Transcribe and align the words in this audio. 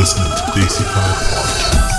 listening 0.00 0.30
to 0.30 0.42
Desi 0.52 0.82
Fire 0.82 1.14
Podcast. 1.14 1.89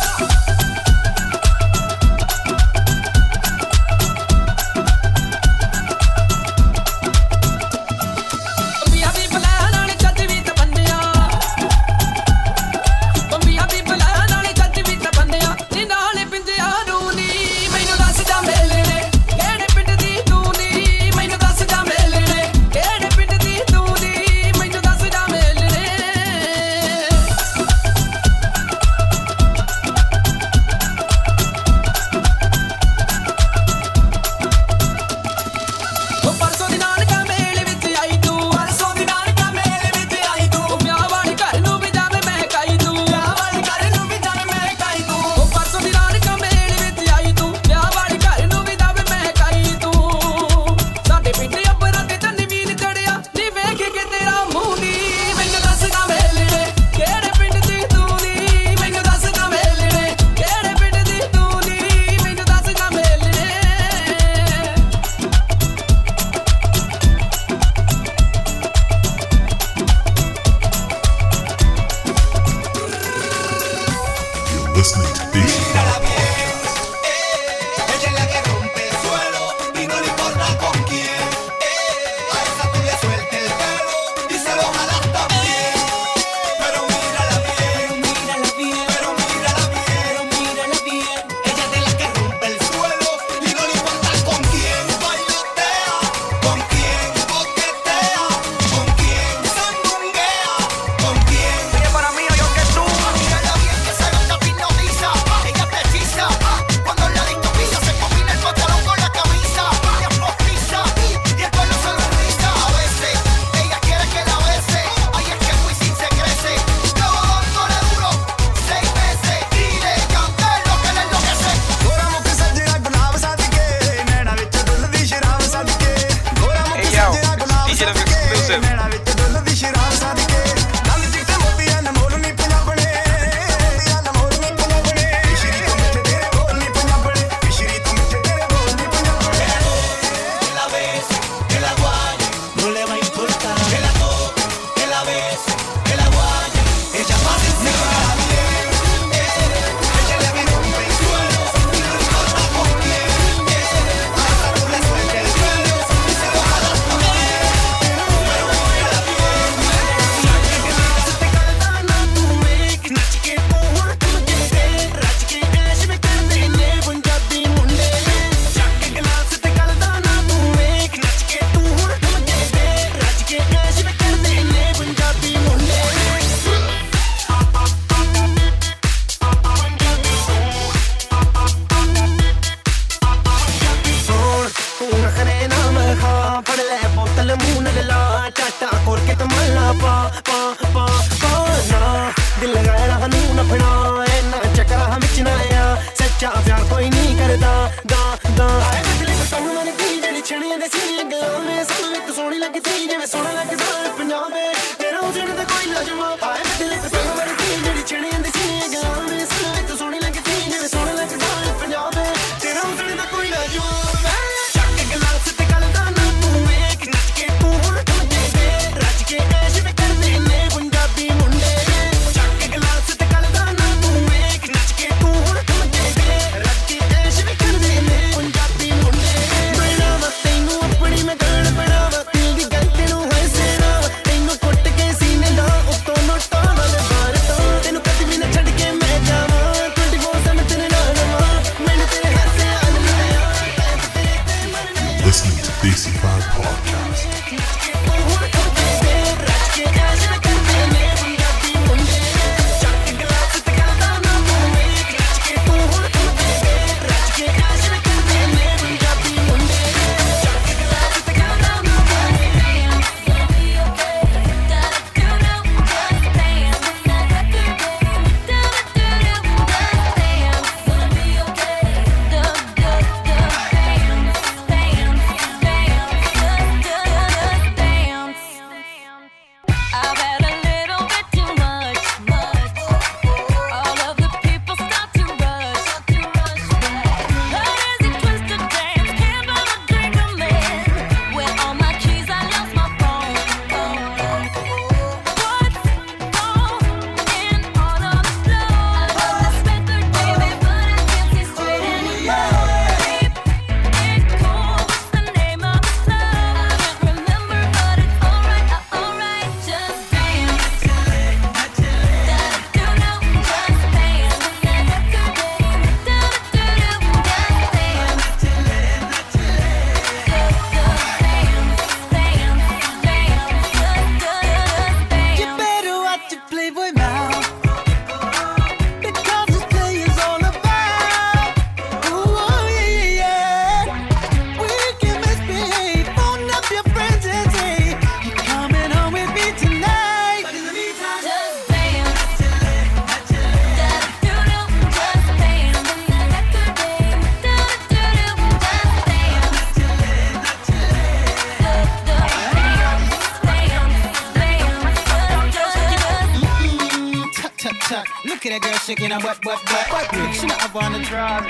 chick 358.76 358.86
in 358.86 358.92
a 358.92 359.00
butt, 359.00 359.22
butt, 359.22 359.44
butt, 359.46 359.92
butt. 359.92 360.16
She 360.16 360.26
not 360.28 360.42
have 360.42 360.56
on 360.56 360.74
the 360.74 360.80
draw, 360.80 361.22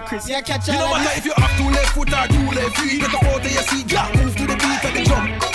Chris, 0.00 0.28
yeah, 0.28 0.40
catch 0.40 0.66
her. 0.66 0.72
You 0.72 0.78
know 0.78 0.90
what? 0.90 1.16
if 1.16 1.24
you 1.24 1.32
have 1.36 1.58
two 1.58 1.64
left 1.64 1.94
foot 1.94 2.12
or 2.12 2.28
two 2.28 2.60
left 2.60 2.78
feet, 2.78 3.00
Get 3.00 3.10
the 3.10 3.26
out 3.26 3.44
of 3.44 3.52
your 3.52 3.62
seat, 3.62 3.92
yeah. 3.92 4.22
Move 4.22 4.36
to 4.36 4.46
the 4.46 4.56
beat 4.56 4.84
of 4.84 4.94
the 4.94 5.02
jump. 5.04 5.47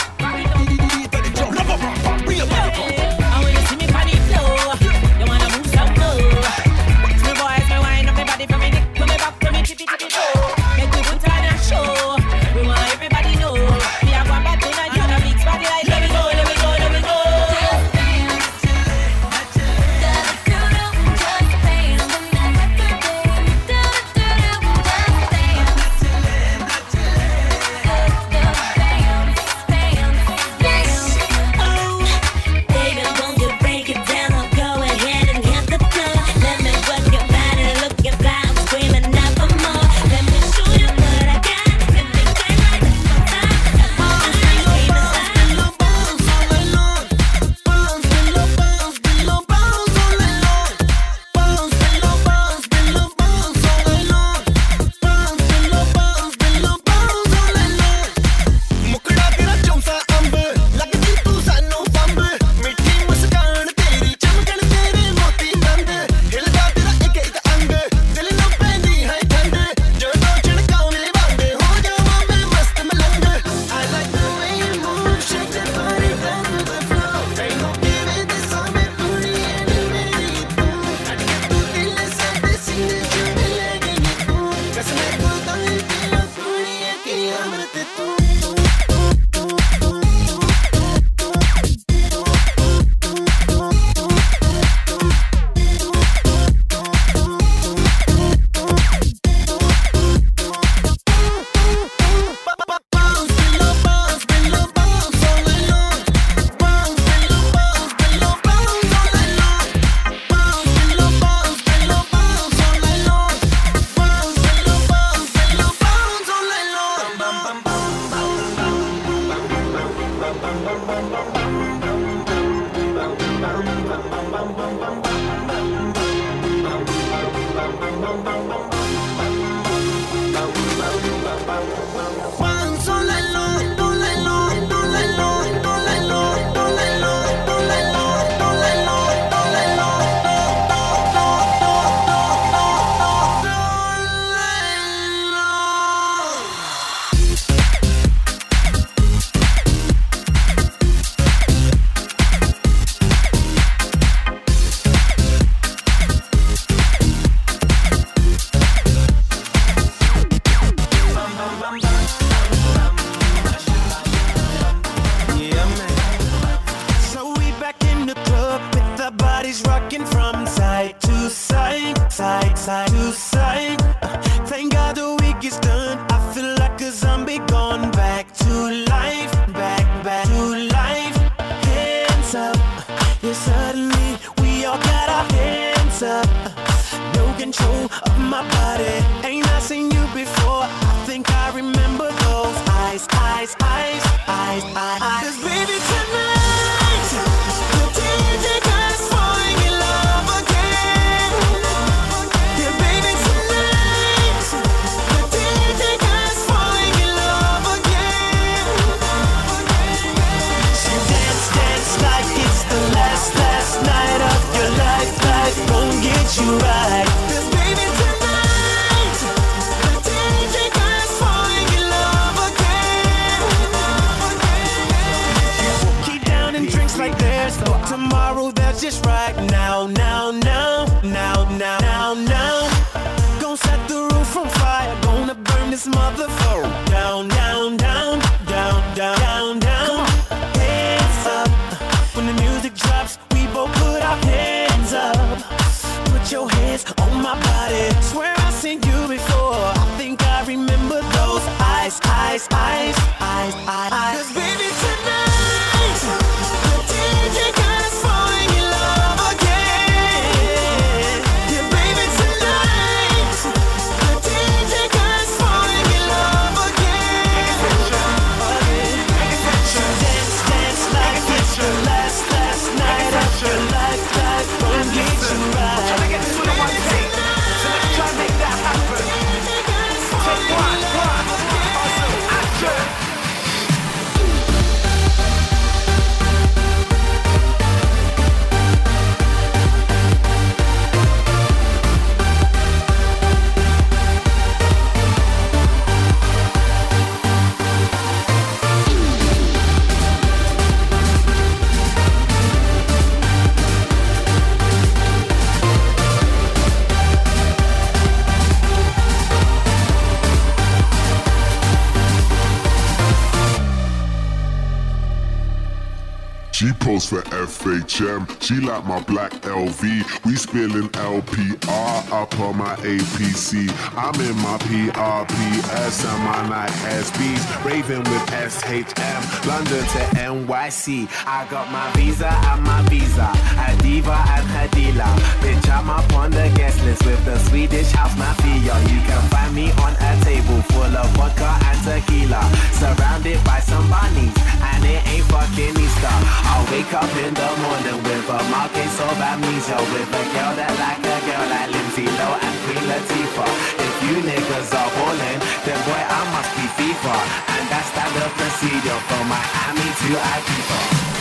FHM. 317.63 318.43
She 318.43 318.55
like 318.55 318.83
my 318.85 319.01
black 319.03 319.31
LV. 319.43 320.03
We 320.25 320.35
spilling 320.37 320.87
LPR, 320.95 322.11
up 322.11 322.39
on 322.39 322.57
my 322.57 322.75
APC. 322.77 323.68
I'm 323.92 324.15
in 324.23 324.35
my 324.39 324.57
PRPS, 324.63 326.06
and 326.07 326.23
my 326.23 326.47
Nike 326.47 326.80
SBs. 327.03 327.65
Raving 327.65 328.03
with 328.07 328.25
SHM, 328.31 329.21
London 329.45 329.83
to 329.83 330.03
NYC. 330.15 331.09
I 331.27 331.45
got 331.51 331.69
my 331.71 331.92
visa 331.92 332.31
and 332.31 332.63
my 332.63 332.81
visa, 332.87 333.27
Adiva 333.68 334.15
and 334.15 334.47
Hadila. 334.47 335.11
Bitch, 335.44 335.68
I'm 335.69 335.89
up 335.89 336.07
on 336.13 336.31
the 336.31 336.47
guest 336.56 336.81
list 336.85 337.06
with 337.06 337.23
the 337.25 337.37
Swedish 337.39 337.92
house 337.92 338.18
mafia. 338.18 338.80
You 338.95 339.03
can 339.03 339.21
find 339.27 339.53
me 339.53 339.71
on 339.83 339.92
a 339.92 340.11
table 340.23 340.61
full 340.71 340.95
of 340.95 341.09
vodka 341.19 341.51
and 341.68 341.80
tequila. 341.83 342.39
Surrounded 342.80 343.44
by 343.44 343.59
some 343.59 343.89
bunnies, 343.89 344.31
and 344.71 344.85
it 344.85 345.03
ain't 345.03 345.25
fucking 345.27 345.75
Easter. 345.75 346.15
I'll 346.47 346.63
wake 346.71 346.94
up 346.94 347.11
in 347.19 347.33
the 347.33 347.49
morning 347.59 347.99
with 348.07 348.30
a 348.31 348.39
market 348.56 348.87
of 349.03 349.19
amnesia 349.19 349.77
with 349.92 350.12
a 350.13 350.23
girl 350.33 350.53
that 350.53 350.73
like 350.77 351.01
a 351.01 351.17
girl 351.25 351.45
like 351.49 351.69
Lindsay 351.73 352.05
Low 352.05 352.33
and 352.37 352.55
Queen 352.65 352.85
Latifah. 352.85 353.49
If 353.81 353.93
you 354.05 354.15
niggas 354.21 354.69
are 354.77 354.91
ballin', 354.93 355.41
then 355.65 355.79
boy 355.89 356.01
I 356.01 356.21
must 356.33 356.51
be 356.53 356.65
FIFA, 356.77 357.15
and 357.57 357.63
that's 357.71 357.89
standard 357.89 358.31
procedure 358.37 358.99
from 359.09 359.23
Miami 359.31 359.89
to 359.89 360.09
Ibiza. 360.13 361.12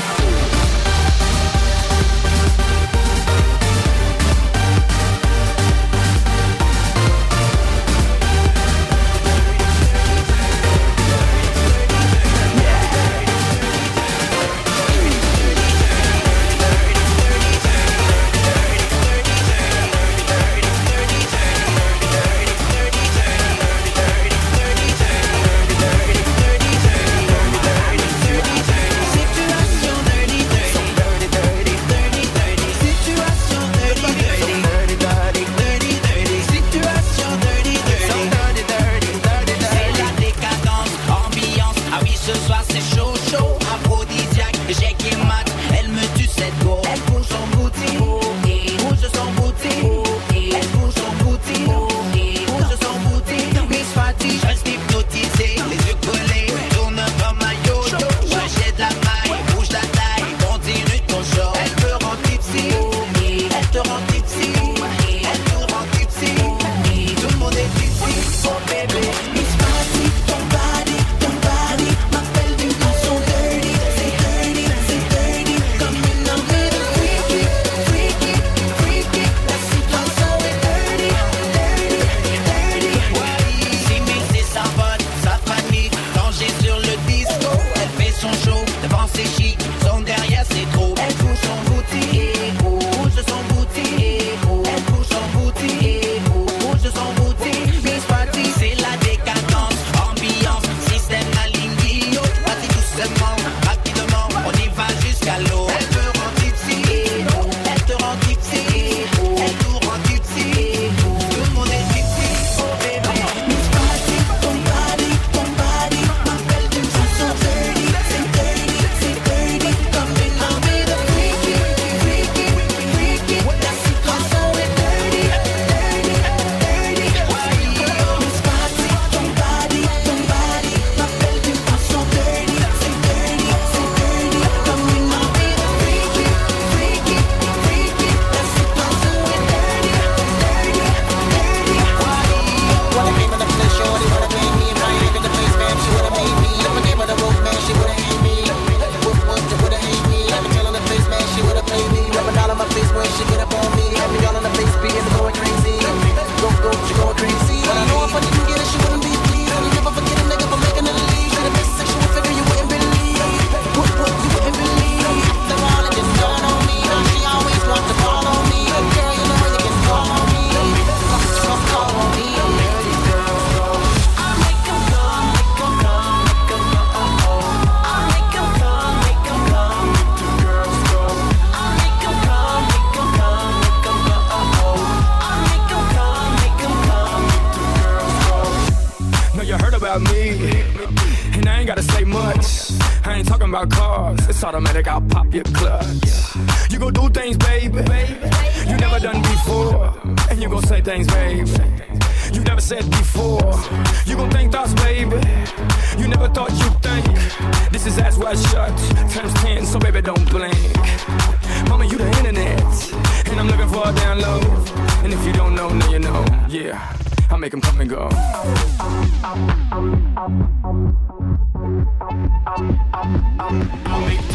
I'll 223.54 224.00
make 224.06 224.31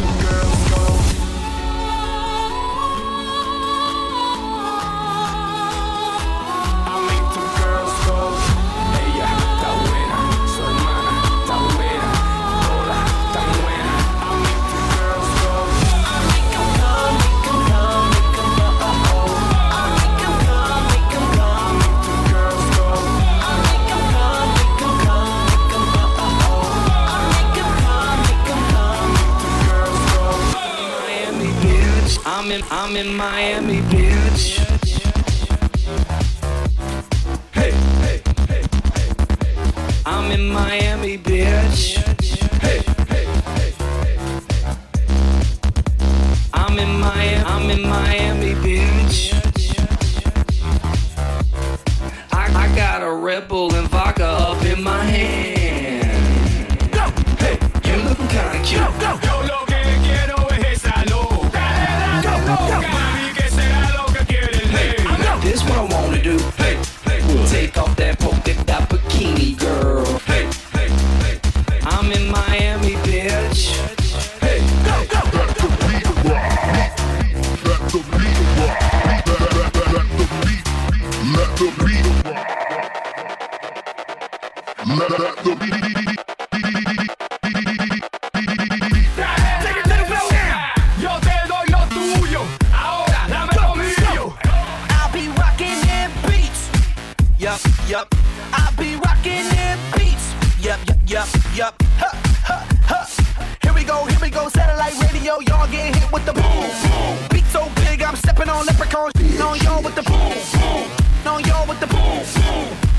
I'm 32.88 32.96
in 32.96 33.14
Miami, 33.14 33.82
bitch. 33.82 34.67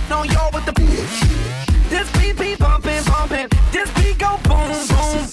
waiting 0.09 0.17
on 0.17 0.29
y'all 0.29 0.51
with 0.53 0.65
the 0.65 0.71
bitch. 0.71 1.89
This 1.89 2.11
beat 2.13 2.37
be 2.37 2.55
bumping, 2.55 3.03
bumping. 3.05 3.47
This 3.71 3.91
beat 3.93 4.17
go 4.17 4.37
boom, 4.43 4.69
boom. 4.87 5.25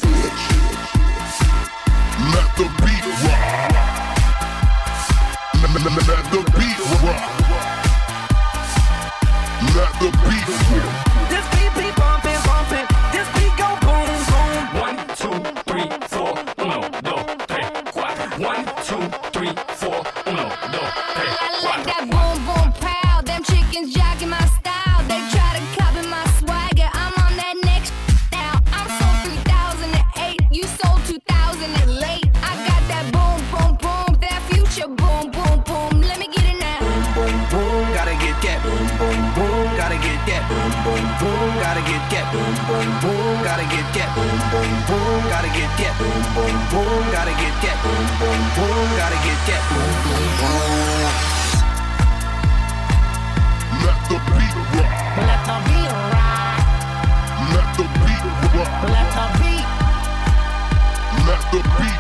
Let 2.33 2.57
the 2.57 2.69
beat 2.83 3.07
rock. 3.25 3.73
Let, 5.55 5.71
let, 5.73 5.85
let, 5.85 6.09
let 6.09 6.25
the 6.33 6.43
beat 6.57 6.79
rock. 7.03 7.33
Let 9.75 9.93
the 10.01 10.11
beat 10.29 10.85
rock. 10.85 11.06
Let 58.57 58.65
the 58.65 59.27
beat. 59.39 59.67
Let 61.27 61.43
the 61.53 61.61
beat. 61.79 61.96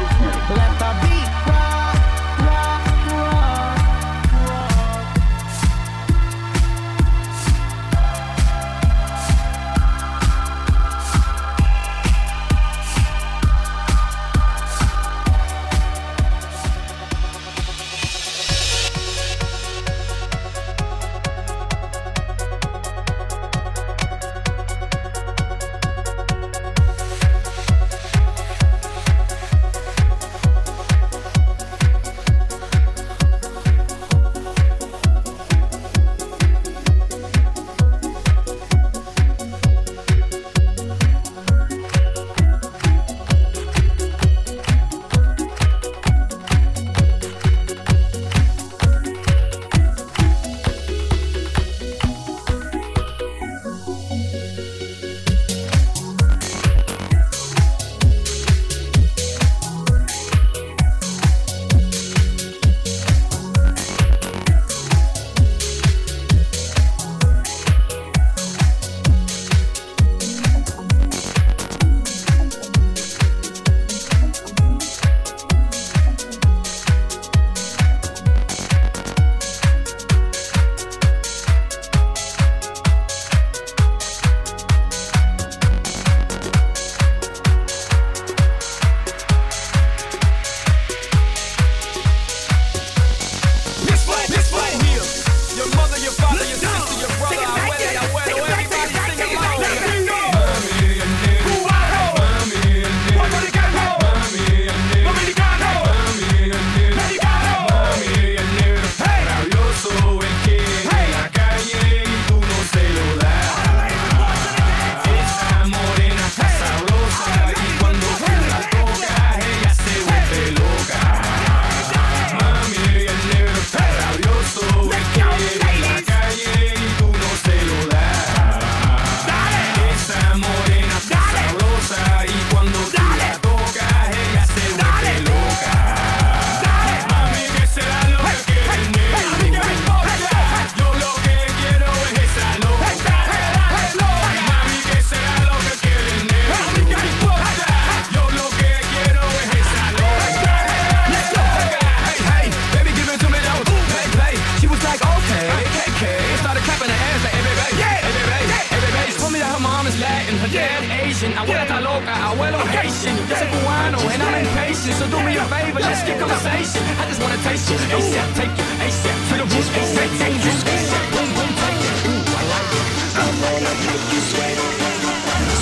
Conversation. 166.18 166.82
I 166.98 167.04
just 167.08 167.20
wanna 167.20 167.36
taste 167.44 167.70
you, 167.70 167.76
ASAP, 167.76 168.28
take 168.34 168.54
you, 168.56 168.66
ASAP 168.84 169.18
to 169.28 169.34
the 169.40 169.44
roof, 169.44 169.68
ASAP, 169.76 170.10
take 170.18 170.38
you, 170.44 170.52
ASAP, 170.52 171.04
boom, 171.12 171.28
boom, 171.36 171.50
take 171.60 171.80
it. 171.88 171.94
Ooh, 172.08 172.36
I 172.36 172.42
like 172.52 172.70
it. 172.78 172.86
I 173.16 173.26
wanna 173.42 173.72
make 173.88 174.04
you 174.12 174.20
sweat. 174.30 174.56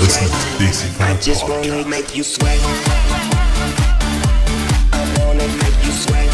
Listen 0.01 0.29
to 0.29 0.49
DC 0.59 0.81
I 1.01 1.17
just 1.21 1.49
wanna 1.49 1.87
make 1.89 2.17
you 2.17 2.25
sweat. 2.25 2.59
I 4.93 5.01
wanna 5.19 5.49
make 5.63 5.79
you 5.85 5.93
sweat. 5.93 6.34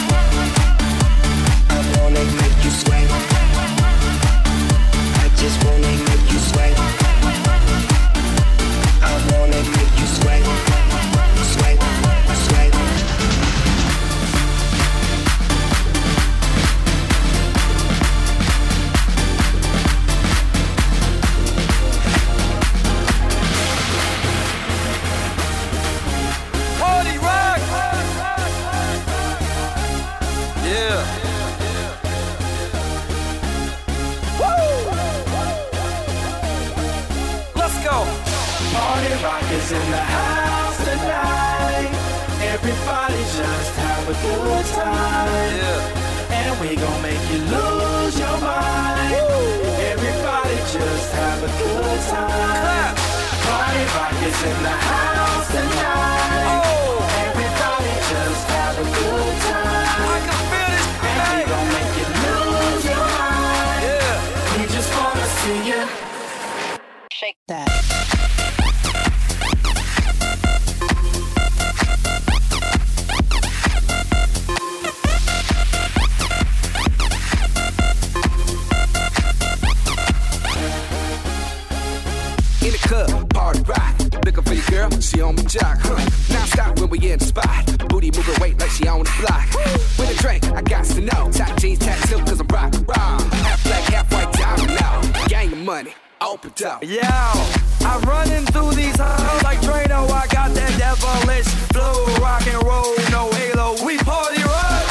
Money, 95.83 95.95
open 96.21 96.51
up. 96.65 96.83
Yeah, 96.83 97.33
I'm 97.81 98.01
running 98.03 98.45
through 98.47 98.71
these 98.73 98.95
halls 98.97 99.43
like 99.43 99.59
Drano. 99.61 100.09
I 100.09 100.27
got 100.27 100.53
that 100.53 100.73
devilish 100.77 101.47
flow, 101.73 102.05
rock 102.21 102.45
and 102.47 102.61
roll, 102.63 102.93
no 103.09 103.31
halo. 103.31 103.75
We 103.85 103.97
party 103.97 104.43
rock. 104.43 104.85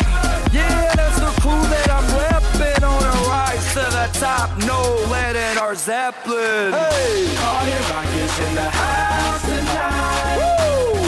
Yeah, 0.53 0.93
that's 0.95 1.19
the 1.21 1.31
crew 1.41 1.63
that 1.75 1.89
I'm 1.91 2.07
repping 2.19 2.83
on 2.83 3.03
a 3.03 3.15
rise 3.29 3.67
to 3.75 3.85
the 3.99 4.09
top. 4.19 4.51
No 4.67 4.81
lead 5.11 5.37
in 5.37 5.59
our 5.59 5.75
Zeppelin. 5.75 6.73
Hey, 6.73 7.35
Party 7.39 7.77
rock 7.91 8.11
is 8.25 8.39
in 8.47 8.55
the 8.55 8.71
house 8.71 9.43
tonight. 9.47 10.39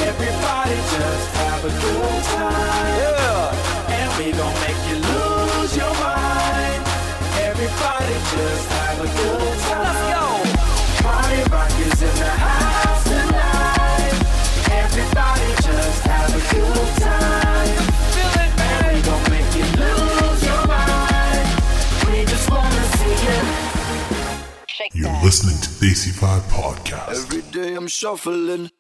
Everybody 0.07 0.77
just 0.95 1.27
have 1.42 1.64
a 1.64 1.73
good 1.83 2.25
time. 2.38 2.87
yeah. 3.01 3.99
And 3.99 4.11
we 4.18 4.31
gon' 4.33 4.55
make 4.62 4.77
you 4.77 4.77
lose 4.77 4.90
your 4.90 4.90
mind. 4.90 4.91
Everybody 7.72 8.14
just 8.37 8.68
have 8.68 9.00
a 9.00 9.06
good 9.06 9.58
time. 9.61 9.82
Let's 9.82 10.04
go. 10.12 10.24
Party 11.08 11.40
rock 11.50 11.70
is 11.80 12.02
in 12.02 12.14
the 12.20 12.30
house 12.44 13.04
tonight. 13.04 14.14
Everybody 14.70 15.48
just 15.62 16.02
have 16.04 16.30
a 16.30 16.42
good 16.52 16.88
time. 17.00 17.82
Feel 18.12 18.35
it, 18.44 18.50
And 18.61 18.96
we 18.96 19.02
gon' 19.08 19.24
make 19.30 19.50
you 19.56 19.66
lose 19.80 20.42
your 20.44 20.66
mind. 20.66 21.48
We 22.08 22.24
just 22.26 22.50
wanna 22.50 22.85
see 22.98 23.16
you. 23.26 23.38
Shake 24.68 24.92
You're 24.94 25.08
that. 25.08 25.24
listening 25.24 25.58
to 25.62 25.70
the 25.80 25.87
AC5 25.87 26.42
Podcast. 26.50 27.08
Every 27.24 27.42
day 27.52 27.74
I'm 27.74 27.88
shuffling. 27.88 28.46
Shuffling, 28.46 28.70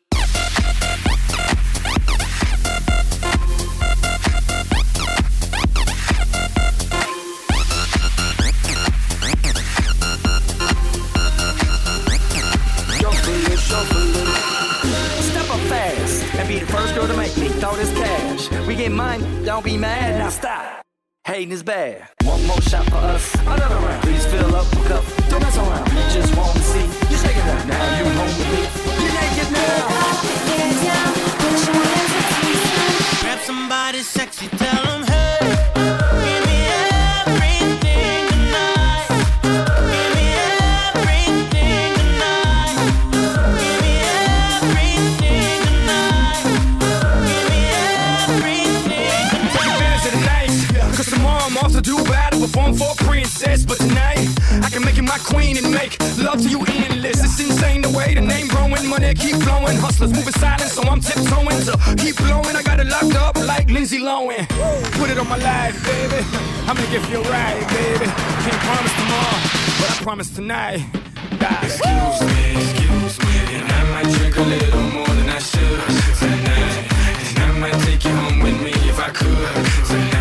girl 16.94 17.06
to 17.06 17.16
make 17.16 17.36
me 17.36 17.48
throw 17.48 17.74
this 17.76 17.92
cash. 17.92 18.50
We 18.66 18.74
get 18.76 18.92
mine, 18.92 19.44
don't 19.44 19.64
be 19.64 19.76
mad, 19.76 20.18
now 20.18 20.28
stop. 20.28 20.82
Hating 21.24 21.52
is 21.52 21.62
bad. 21.62 22.08
One 22.24 22.44
more 22.46 22.60
shot 22.62 22.84
for 22.86 22.96
us, 22.96 23.34
another 23.34 23.76
round. 23.76 24.02
Please 24.02 24.26
fill 24.26 24.54
up 24.54 24.66
a 24.72 24.76
cup, 24.88 25.04
don't 25.30 25.40
mess 25.40 25.56
around. 25.56 25.88
We 25.90 26.02
just 26.12 26.36
want 26.36 26.52
to 26.56 26.62
see 26.62 26.86
you 27.10 27.16
shake 27.16 27.36
it 27.36 27.46
up. 27.54 27.66
Now 27.66 27.98
you 27.98 28.04
home 28.04 28.34
with 28.38 28.50
me, 28.54 28.62
you 29.02 29.10
naked 29.18 29.52
now. 29.52 30.02
Grab 33.22 33.38
somebody 33.40 34.00
sexy, 34.02 34.48
tell 34.48 34.84
them, 34.84 35.02
hey, 35.04 35.41
keep 59.14 59.36
flowing. 59.42 59.76
Hustlers 59.78 60.12
moving 60.12 60.32
silent, 60.34 60.70
so 60.70 60.82
I'm 60.82 61.00
tiptoeing 61.00 61.60
to 61.68 61.74
keep 61.96 62.16
blowing. 62.16 62.56
I 62.56 62.62
got 62.62 62.80
it 62.80 62.86
locked 62.86 63.16
up 63.16 63.36
like 63.36 63.68
Lindsay 63.70 63.98
Lohan. 63.98 64.46
Put 64.98 65.10
it 65.10 65.18
on 65.18 65.28
my 65.28 65.36
life, 65.36 65.76
baby. 65.84 66.24
I'm 66.66 66.76
gonna 66.76 66.90
give 66.90 67.08
you 67.10 67.18
a 67.18 67.30
ride, 67.30 67.66
baby. 67.68 68.06
Can't 68.44 68.60
promise 68.66 68.94
tomorrow, 69.00 69.38
but 69.78 69.90
I 69.90 69.94
promise 70.02 70.30
tonight. 70.30 70.80
Excuse 71.62 72.20
me, 72.30 72.54
excuse 72.54 73.18
me, 73.18 73.34
and 73.56 73.72
I 73.72 73.82
might 73.92 74.08
drink 74.16 74.36
a 74.36 74.42
little 74.42 74.82
more 74.94 75.08
than 75.08 75.28
I 75.28 75.38
should 75.38 75.80
tonight. 76.18 76.74
And 77.36 77.52
I 77.52 77.58
might 77.58 77.78
take 77.84 78.04
you 78.04 78.14
home 78.14 78.40
with 78.40 78.60
me 78.62 78.72
if 78.88 78.98
I 78.98 79.10
could 79.10 79.86
tonight. 79.86 80.11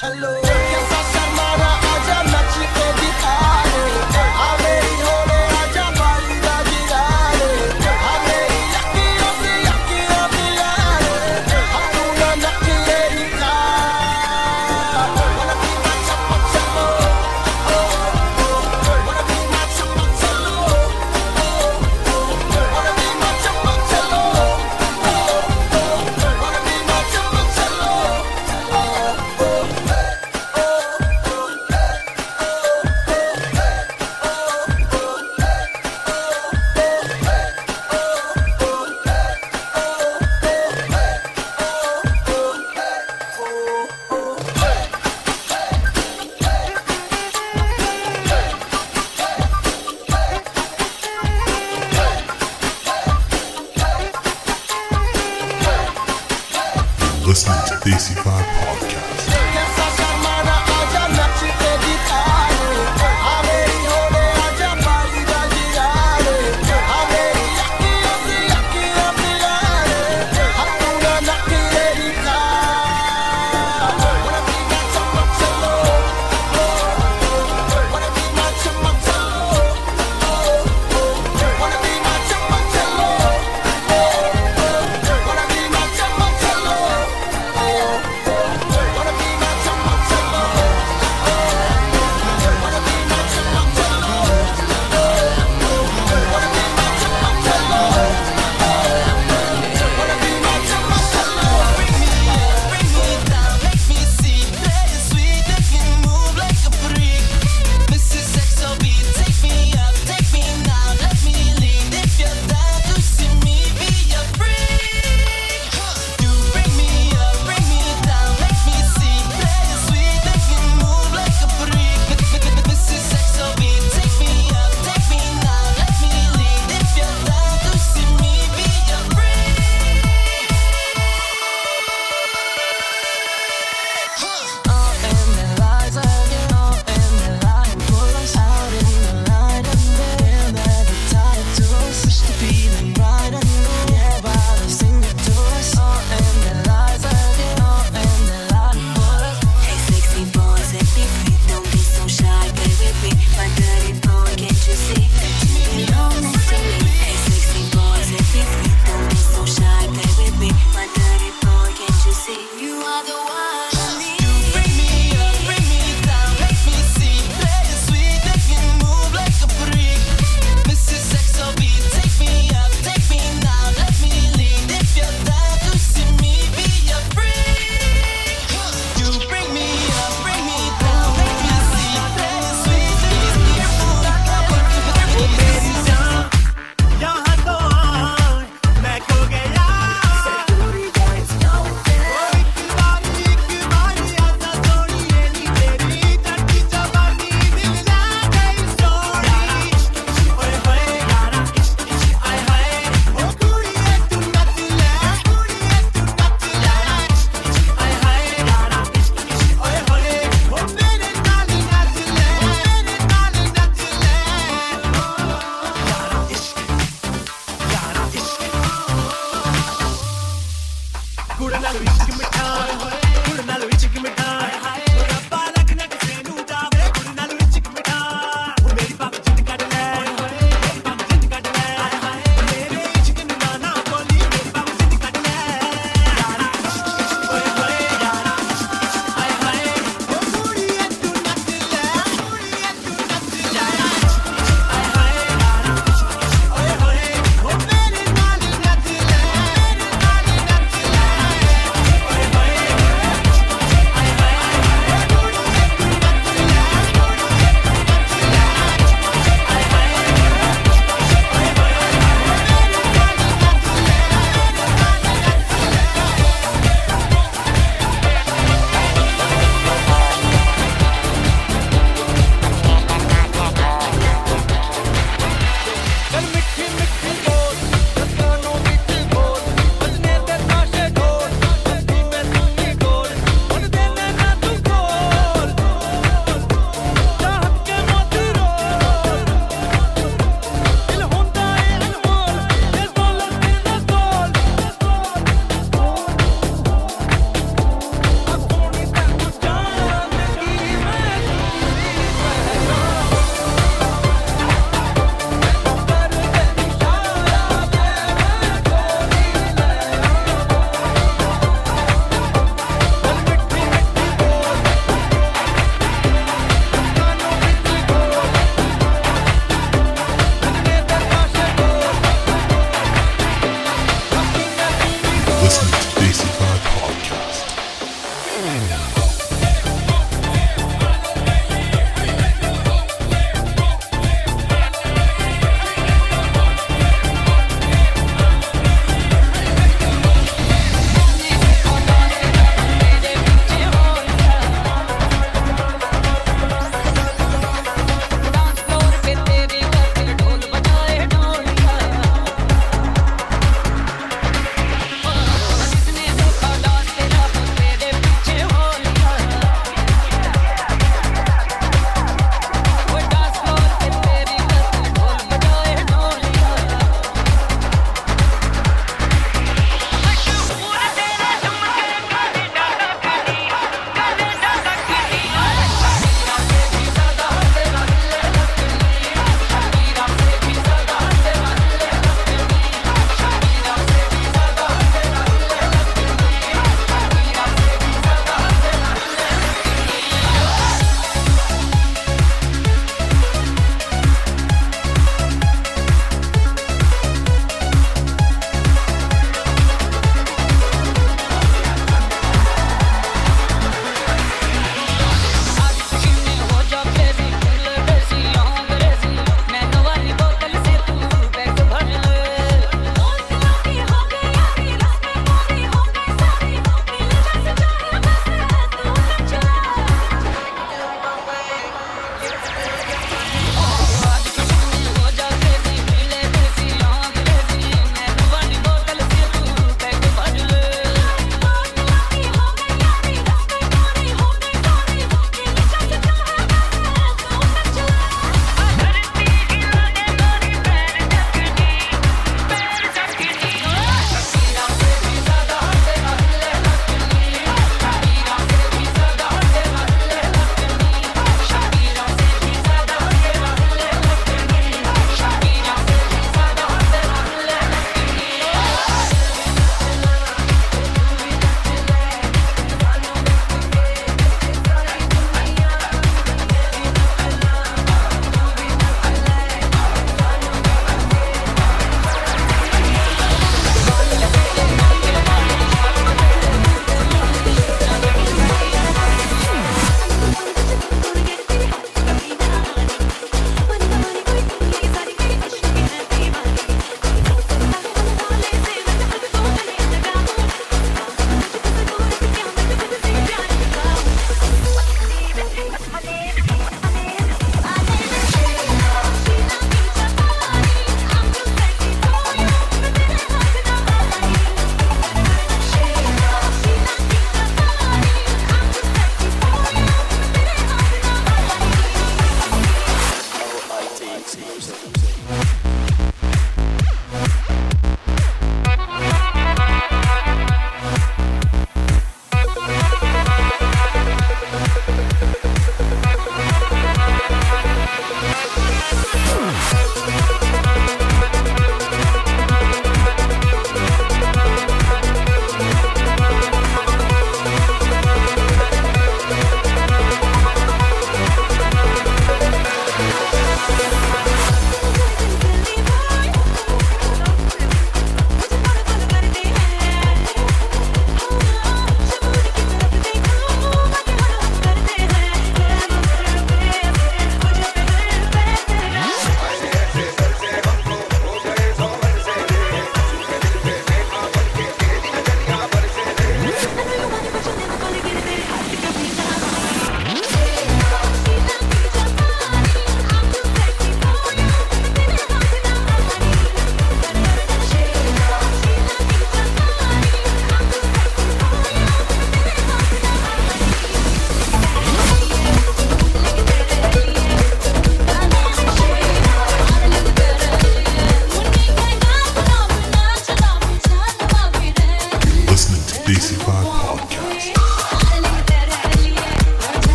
Chalo. 0.00 0.49